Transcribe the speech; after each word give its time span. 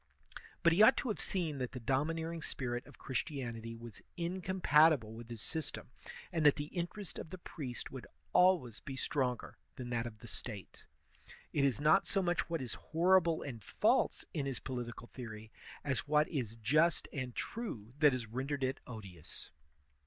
But 0.63 0.73
he 0.73 0.81
ought 0.81 0.97
to 0.97 1.09
have 1.09 1.19
seen 1.19 1.59
that 1.59 1.73
the 1.73 1.79
domi 1.79 2.15
neering 2.15 2.43
spirit 2.43 2.87
of 2.87 2.97
Christianity 2.97 3.75
was 3.75 4.01
incompatible 4.17 5.13
with 5.13 5.29
his 5.29 5.43
system, 5.43 5.91
and 6.31 6.43
that 6.43 6.55
the 6.55 6.73
interest 6.75 7.19
of 7.19 7.29
the 7.29 7.37
priest 7.37 7.91
would 7.91 8.07
always 8.33 8.79
be 8.79 8.95
stronger 8.95 9.59
than 9.75 9.91
that 9.91 10.07
of 10.07 10.17
the 10.17 10.27
State. 10.27 10.87
It 11.53 11.63
is 11.63 11.79
not 11.79 12.07
so 12.07 12.23
much 12.23 12.49
what 12.49 12.63
is 12.63 12.73
horrible 12.73 13.43
and 13.43 13.63
false 13.63 14.25
in 14.33 14.47
his 14.47 14.59
political 14.59 15.05
theory 15.13 15.51
as 15.83 16.07
what 16.07 16.27
is 16.29 16.55
just 16.55 17.07
and 17.13 17.35
true 17.35 17.93
that 17.99 18.11
has 18.11 18.25
rendered 18.25 18.63
it 18.63 18.79
odious. 18.87 19.51